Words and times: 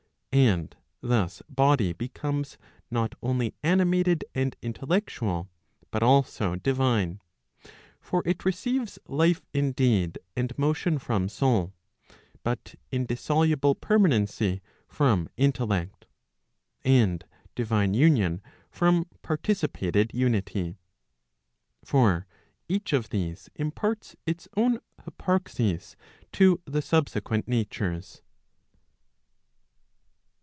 And 0.33 0.73
thus 1.01 1.41
body 1.49 1.91
becomes 1.91 2.57
not 2.89 3.15
only 3.21 3.53
animated 3.63 4.23
and 4.33 4.55
intellectual, 4.61 5.49
but 5.91 6.01
also 6.03 6.55
divine. 6.55 7.19
For 7.99 8.23
it 8.25 8.45
receives 8.45 8.97
life 9.09 9.41
indeed 9.53 10.19
and 10.33 10.57
motion 10.57 10.99
from 10.99 11.27
soul; 11.27 11.73
but 12.43 12.75
indissoluble 12.93 13.75
permanency 13.75 14.61
from 14.87 15.27
intellect; 15.35 16.05
and 16.85 17.25
divine 17.53 17.93
union 17.93 18.41
from 18.69 19.07
participated 19.21 20.13
unity. 20.13 20.77
1 21.81 21.83
For 21.83 22.27
each 22.69 22.93
of 22.93 23.09
these 23.09 23.49
imparts 23.55 24.15
its 24.25 24.47
own 24.55 24.79
hyparxis 25.01 25.97
to 26.31 26.61
the 26.63 26.81
subsequent 26.81 27.49
natures. 27.49 28.21